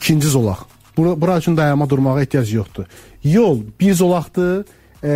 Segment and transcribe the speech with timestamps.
[0.00, 0.56] İkinci zolaq.
[0.96, 2.84] Bura, bura üçün dayanma durmağa ehtiyac yoxdur.
[3.24, 4.64] Yol bir zolaqdır.
[5.04, 5.12] E,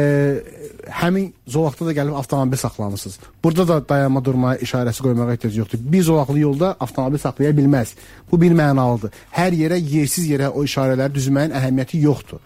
[0.88, 3.18] həmin zolaqda da gəlib avtomobil saxlamısınız.
[3.44, 5.78] Burada da dayanma durma işarəsi qoymağa ehtiyac yoxdur.
[5.80, 7.96] Bir zolaqlı yolda avtomobil saxlaya bilməz.
[8.32, 9.12] Bu bir mənalıdır.
[9.32, 12.40] Hər yerə yersiz yerə o işarələri düzməyin əhəmiyyəti yoxdur.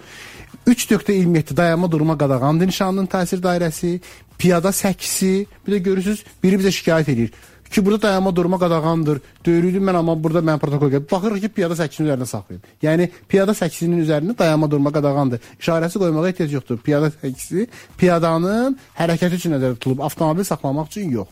[0.67, 4.01] 3.27 dayanma durma qadağandır nişanının təsir dairəsi,
[4.39, 7.31] piyada səkkisi, bir də görürsüz, biri bizə şikayət edir
[7.75, 9.21] ki, burada dayanma durma qadağandır.
[9.47, 11.09] Döyürüldüm mən amma burada mən protokol gəlib.
[11.11, 12.69] Baxırıq ki, piyada səkkisinin üzərində saxlayıb.
[12.83, 15.41] Yəni piyada səkkisinin üzərində dayanma durma qadağandır.
[15.61, 16.83] İşarəsi qoymağa ehtiyac yoxdur.
[16.85, 17.69] Piyada səkkisi
[18.01, 21.29] piyadanın hərəkəti üçün nəzərdə tutulub, avtomobil saxlamaq üçün yox.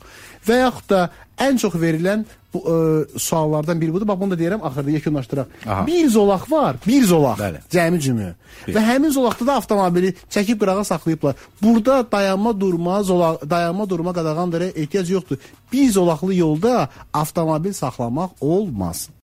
[0.46, 1.00] Və yaxud da
[1.38, 4.08] ən çox verilən bu ə, suallardan biri budur.
[4.08, 5.46] Bax bunu da deyirəm axırda yekunlaşdıraq.
[5.66, 5.86] Aha.
[5.86, 7.40] Bir zolaq var, bir zolaq.
[7.40, 7.60] Bəli.
[7.72, 8.30] Cəmi cümü.
[8.68, 11.34] Və həmin zolaqda da avtomobili çəkib qırağa saxlayıblar.
[11.62, 15.36] Burada dayanma durma, zolaq, dayanma durma qadağandıra ehtiyac yoxdur.
[15.72, 19.08] Bir zolaqlı yolda avtomobil saxlamaq olmaz.